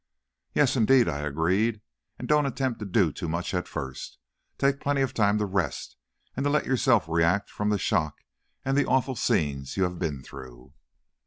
[0.55, 1.79] "Yes, indeed," I agreed,
[2.17, 4.17] "and don't attempt to do too much at first.
[4.57, 5.95] Take plenty of time to rest
[6.35, 8.15] and to let yourself react from the shock
[8.65, 10.73] and the awful scenes you have been through."